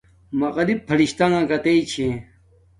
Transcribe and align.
مقرب 0.39 0.79
فرشتݳݣݳ 0.87 1.39
کتݵئ 1.49 1.81
چھݺ؟ 1.91 2.07